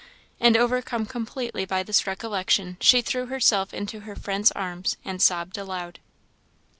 and, 0.39 0.57
overcome 0.57 1.05
completely 1.05 1.63
by 1.63 1.83
this 1.83 2.07
recollection, 2.07 2.75
she 2.79 3.03
threw 3.03 3.27
herself 3.27 3.71
into 3.71 3.99
her 3.99 4.15
friend's 4.15 4.49
arms 4.53 4.97
and 5.05 5.21
sobbed 5.21 5.59
aloud. 5.59 5.99